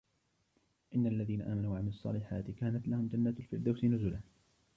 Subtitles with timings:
[0.95, 4.19] إِنَّ الَّذِينَ آمَنُوا وَعَمِلُوا الصَّالِحَاتِ كَانَتْ لَهُمْ جَنَّاتُ الْفِرْدَوْسِ نُزُلًا